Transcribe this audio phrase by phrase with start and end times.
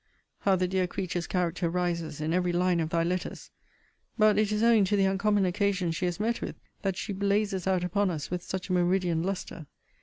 [0.39, 3.51] How the dear creature's character rises in every line of thy letters!
[4.17, 7.67] But it is owing to the uncommon occasions she has met with that she blazes
[7.67, 9.67] out upon us with such a meridian lustre.